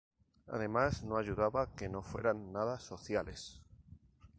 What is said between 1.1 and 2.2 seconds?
ayudaba que no